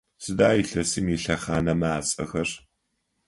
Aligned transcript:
Сыда 0.23 0.49
илъэсым 0.61 1.05
илъэхъанэмэ 1.15 1.87
ацӏэхэр? 1.97 2.49